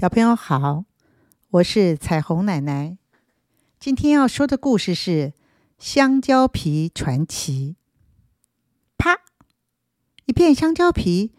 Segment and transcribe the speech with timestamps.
[0.00, 0.86] 小朋友好，
[1.50, 2.96] 我是彩虹奶奶。
[3.78, 5.10] 今天要说的故事是
[5.76, 7.76] 《香蕉皮传奇》。
[8.96, 9.18] 啪！
[10.24, 11.34] 一片香蕉皮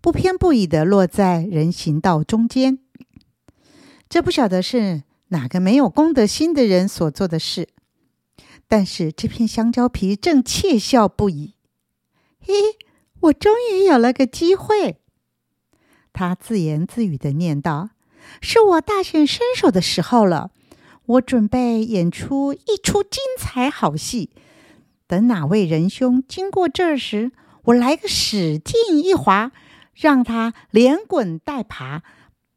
[0.00, 2.78] 不偏不倚的落在人行道中间。
[4.08, 7.68] 这不晓得是哪个没有公德心的人所做的事，
[8.66, 11.52] 但是这片香蕉皮正窃笑不已。
[12.40, 12.54] 嘿，
[13.20, 15.02] 我终于有了个机会！
[16.14, 17.90] 他自言自语的念道。
[18.40, 20.50] 是我大显身手的时候了，
[21.06, 24.30] 我准备演出一出精彩好戏。
[25.06, 27.30] 等哪位仁兄经过这时，
[27.64, 29.52] 我来个使劲一滑，
[29.94, 32.02] 让他连滚带爬，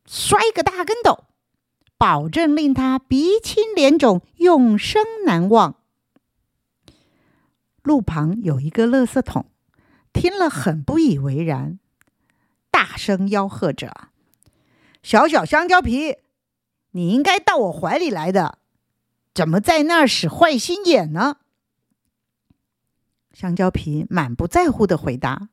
[0.06, 1.26] 摔个大跟斗，
[1.98, 5.76] 保证令他鼻青脸肿，永生难忘。
[7.84, 9.46] 路旁有一个垃圾桶，
[10.12, 11.80] 听了很不以为然，
[12.70, 14.09] 大声吆喝着。
[15.02, 16.18] 小小香蕉皮，
[16.92, 18.60] 你应该到我怀里来的，
[19.34, 21.38] 怎么在那儿使坏心眼呢？
[23.32, 25.50] 香蕉皮满不在乎的回答：“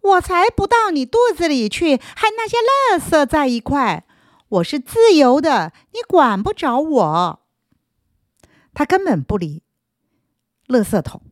[0.00, 4.06] 我才不到你肚子里去，和那些垃圾在一块。
[4.48, 7.40] 我是自由的，你管不着我。”
[8.72, 9.62] 他根本不理
[10.66, 11.22] 垃圾桶，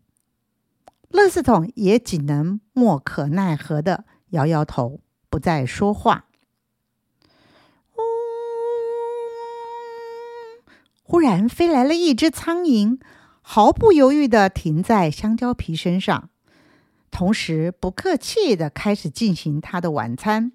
[1.11, 6.28] 垃圾桶也只能莫可奈何的摇摇头，不再说话。
[11.11, 13.01] 忽然飞来了一只苍蝇，
[13.41, 16.29] 毫不犹豫地停在香蕉皮身上，
[17.11, 20.53] 同时不客气地开始进行他的晚餐。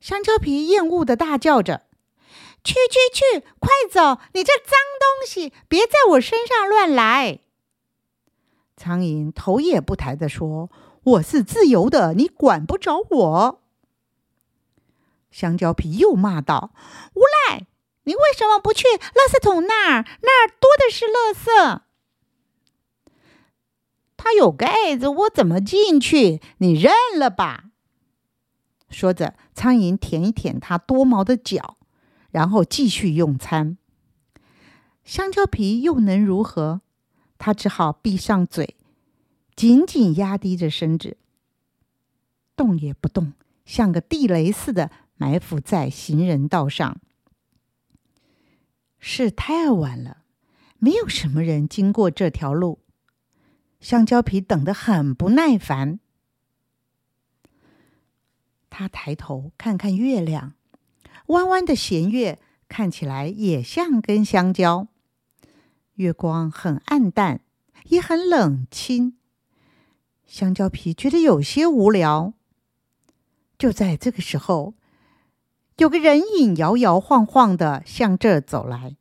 [0.00, 1.86] 香蕉皮厌恶地大叫着
[2.64, 4.20] ：“去去去，快走！
[4.34, 7.38] 你这脏东西，别在我身上乱来！”
[8.76, 10.68] 苍蝇头也不抬地说
[11.04, 13.62] ：“我是自由的，你管不着我。”
[15.30, 16.72] 香蕉皮又骂道
[17.14, 17.66] ：“无赖！”
[18.06, 20.04] 你为什么不去垃圾桶那儿？
[20.22, 21.82] 那儿多的是垃圾。
[24.16, 26.40] 它有盖子，我怎么进去？
[26.58, 27.64] 你认了吧。
[28.88, 31.76] 说着，苍蝇舔一舔它多毛的脚，
[32.30, 33.76] 然后继续用餐。
[35.04, 36.82] 香蕉皮又能如何？
[37.38, 38.76] 他只好闭上嘴，
[39.54, 41.16] 紧紧压低着身子，
[42.56, 43.34] 动也不动，
[43.64, 46.98] 像个地雷似的埋伏在行人道上。
[49.08, 50.24] 是太晚了，
[50.78, 52.80] 没有什么人经过这条路。
[53.78, 56.00] 香蕉皮等得很不耐烦。
[58.68, 60.54] 他抬头看看月亮，
[61.26, 64.88] 弯弯的弦月看起来也像根香蕉。
[65.94, 67.42] 月光很暗淡，
[67.84, 69.16] 也很冷清。
[70.26, 72.34] 香蕉皮觉得有些无聊。
[73.56, 74.74] 就在这个时候。
[75.76, 78.96] 有个人影摇摇晃晃的向这走来，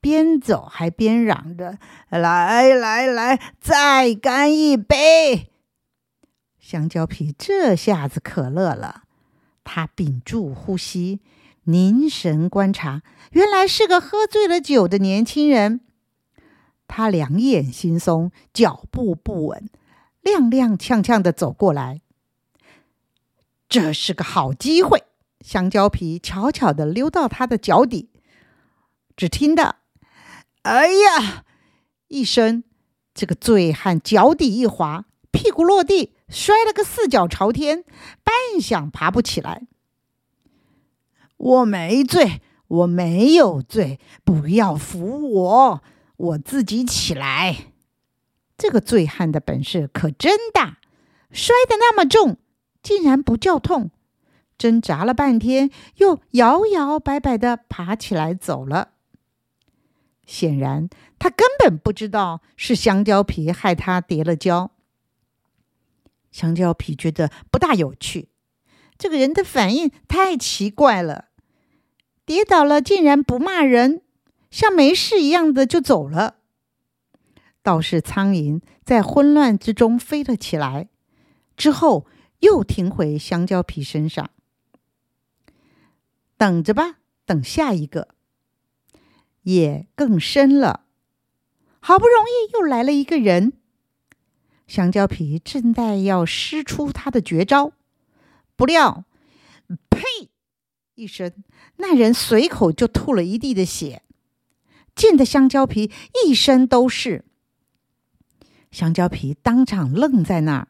[0.00, 5.50] 边走还边嚷着：“来来来，再干一杯！”
[6.60, 9.02] 香蕉皮这下子可乐了，
[9.64, 11.20] 他屏住呼吸，
[11.64, 15.80] 凝神观察，原来是个喝醉了酒的年轻人。
[16.86, 19.68] 他两眼惺忪，脚步不稳，
[20.22, 22.02] 踉踉跄跄的走过来。
[23.68, 25.02] 这是个好机会。
[25.44, 28.08] 香蕉皮悄悄地溜到他的脚底，
[29.14, 29.76] 只听到
[30.64, 31.44] “哎呀”
[32.08, 32.64] 一声，
[33.12, 37.84] 这个醉汉脚底一滑，屁股落地，摔了个四脚朝天，
[38.24, 39.66] 半晌爬不起来。
[41.36, 45.82] 我没醉，我没有醉，不要扶我，
[46.16, 47.66] 我自己起来。
[48.56, 50.78] 这个醉汉的本事可真大，
[51.30, 52.38] 摔得那么重，
[52.82, 53.90] 竟然不叫痛。
[54.56, 58.90] 挣扎了半天，又摇摇摆摆的爬起来走了。
[60.26, 60.88] 显然，
[61.18, 64.70] 他根本不知道是香蕉皮害他跌了跤。
[66.30, 68.28] 香蕉皮觉得不大有趣，
[68.96, 71.26] 这个人的反应太奇怪了。
[72.24, 74.00] 跌倒了竟然不骂人，
[74.50, 76.36] 像没事一样的就走了。
[77.62, 80.88] 倒是苍蝇在混乱之中飞了起来，
[81.56, 82.06] 之后
[82.40, 84.30] 又停回香蕉皮身上。
[86.44, 88.08] 等着吧，等下一个，
[89.44, 90.84] 夜更深了。
[91.80, 93.54] 好不容易又来了一个人，
[94.66, 97.72] 香蕉皮正在要施出他的绝招，
[98.56, 99.06] 不料，
[99.88, 100.28] 呸！
[100.96, 101.32] 一声，
[101.76, 104.02] 那人随口就吐了一地的血，
[104.94, 105.90] 溅得香蕉皮
[106.26, 107.24] 一身都是。
[108.70, 110.68] 香蕉皮当场愣在那儿，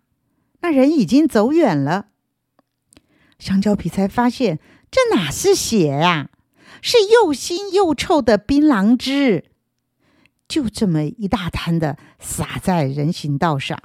[0.60, 2.10] 那人已经走远了。
[3.40, 4.60] 香蕉皮才发现。
[4.94, 6.30] 这哪是血呀？
[6.80, 9.50] 是又腥又臭的槟榔汁，
[10.46, 13.82] 就这么一大滩的洒在人行道上。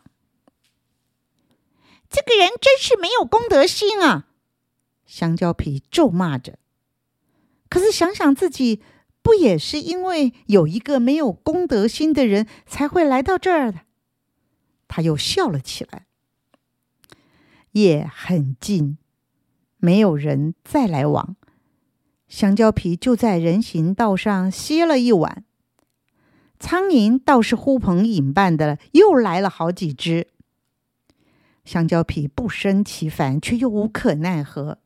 [2.12, 4.28] 这个人真是没有公德心啊！
[5.08, 6.60] 香蕉皮咒骂着。
[7.70, 8.84] 可是想想自己，
[9.24, 13.80] 不也是因为有一个没有公德心的人才会来到这儿的？
[14.88, 16.06] 他又笑了起来。
[17.72, 19.00] 夜很静，
[19.80, 21.36] 没有人再来往。
[22.28, 25.44] 香蕉皮就在人行道上歇了一晚。
[26.60, 30.28] 苍蝇倒是呼朋引伴的，又来了好几只。
[31.64, 34.80] 香蕉皮不胜其烦，却又无可奈何，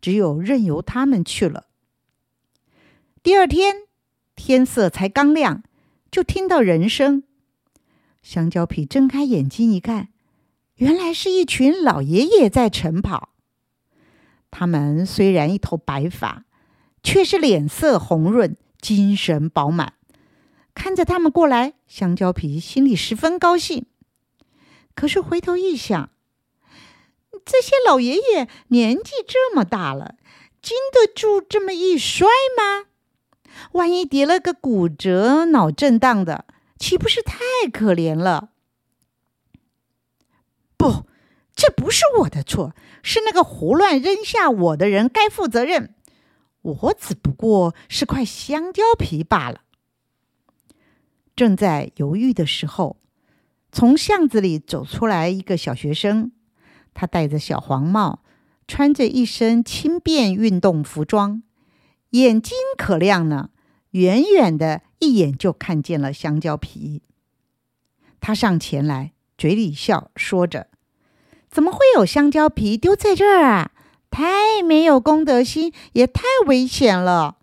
[0.00, 1.66] 只有任由他们去了。
[3.22, 3.74] 第二天
[4.36, 5.62] 天色才刚亮，
[6.10, 7.24] 就听到人声。
[8.22, 10.08] 香蕉皮睁开眼睛一看，
[10.76, 13.33] 原来是一群老爷爷在晨跑。
[14.56, 16.44] 他们虽然一头白发，
[17.02, 19.94] 却是脸色红润，精神饱满。
[20.74, 23.86] 看着他们过来，香蕉皮心里十分高兴。
[24.94, 26.08] 可是回头一想，
[27.44, 30.14] 这些老爷爷年纪这么大了，
[30.62, 32.86] 经得住这么一摔吗？
[33.72, 36.44] 万一跌了个骨折、脑震荡的，
[36.78, 37.40] 岂不是太
[37.72, 38.50] 可怜了？
[40.76, 41.06] 不，
[41.54, 45.94] 这不是我的错，是那个胡乱扔下我的人该负责任。
[46.62, 49.60] 我只不过是块香蕉皮罢了。
[51.36, 52.96] 正在犹豫的时候，
[53.70, 56.32] 从巷子里走出来一个小学生。
[56.94, 58.24] 他戴着小黄帽，
[58.68, 61.42] 穿着一身轻便运动服装，
[62.10, 63.50] 眼睛可亮呢。
[63.90, 67.02] 远远的一眼就看见了香蕉皮。
[68.20, 70.68] 他上前来，嘴里笑，说着
[71.54, 73.70] ：“怎么会有香蕉皮丢在这儿啊？
[74.10, 77.36] 太没有公德心，也太危险了。”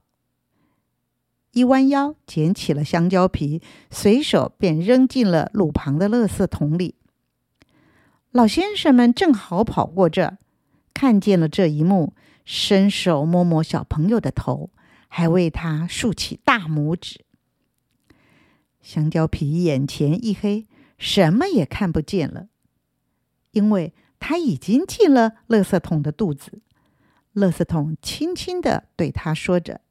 [1.54, 6.96] 一弯腰捡起了香蕉皮，随手便扔进了路旁的垃圾桶里。
[8.32, 10.38] 老先生们正好跑过这，
[10.94, 12.14] 看见了这一幕，
[12.44, 14.72] 伸手摸摸小朋友的头，
[15.08, 17.24] 还为他竖起大拇指。
[18.82, 20.68] 香蕉皮眼前一黑，
[20.98, 22.48] 什么也看不见了，
[23.52, 26.62] 因为他已经进了垃圾桶的肚子。
[27.34, 29.82] 垃圾桶轻轻的对他说着：“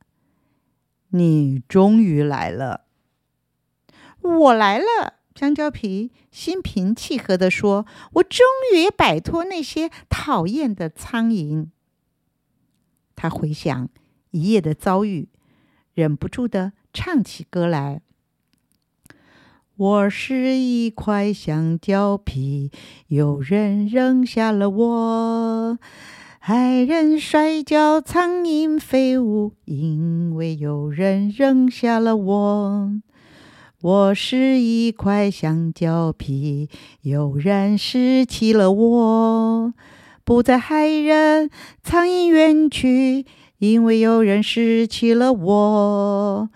[1.11, 2.85] 你终于来了，
[4.21, 11.69] 我来了。”香蕉皮心平气和地说：“我终于摆脱那些讨厌的苍蝇。”
[13.17, 13.89] 他回想
[14.33, 15.31] 一夜的遭遇，
[15.95, 18.03] 忍不住的唱起歌来
[19.81, 22.71] ：“我是一块香蕉皮，
[23.09, 25.79] 有人扔下了我，
[26.39, 32.93] 害人摔跤，苍蝇飞舞，因为有人扔下了我。”
[33.81, 36.69] 我是一块香蕉皮，
[37.01, 39.73] 有人拾起了我，
[40.27, 41.49] 不再害人，
[41.83, 43.25] 苍蝇远去，
[43.57, 46.51] 因为有人拾起了我。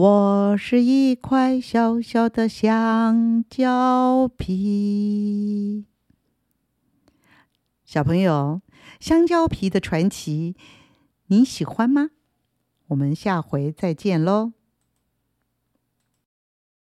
[0.00, 5.84] 我是一块小小的香蕉皮。
[7.84, 8.62] 小朋友，
[8.98, 10.56] 香蕉皮的传奇，
[11.26, 12.08] 你喜欢吗？
[12.86, 14.52] 我们下回再见喽。